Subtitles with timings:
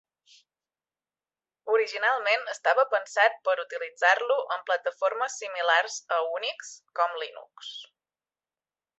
[1.73, 7.71] Originalment estava pensat per utilitzar-lo en plataformes similars a Unix com Linux.